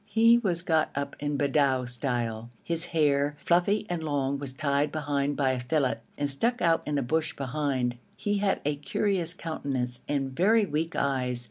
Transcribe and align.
He 0.07 0.39
was 0.39 0.63
got 0.63 0.89
up 0.95 1.15
in 1.19 1.37
Bedou 1.37 1.85
style; 1.87 2.49
his 2.63 2.87
hair, 2.87 3.37
fluffy 3.45 3.85
and 3.87 4.03
long, 4.03 4.39
was 4.39 4.51
tied 4.51 4.91
back 4.91 5.35
by 5.35 5.51
a 5.51 5.59
fillet 5.59 5.99
and 6.17 6.27
stuck 6.27 6.59
out 6.59 6.81
in 6.87 6.97
a 6.97 7.03
bush 7.03 7.35
behind. 7.35 7.99
He 8.17 8.39
had 8.39 8.61
a 8.65 8.77
curious 8.77 9.35
countenance 9.35 9.99
and 10.09 10.35
very 10.35 10.65
weak 10.65 10.95
eyes. 10.95 11.39